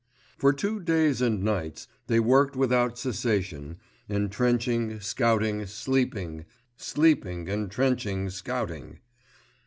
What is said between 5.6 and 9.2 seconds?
sleeping; sleeping, entrenching, scouting.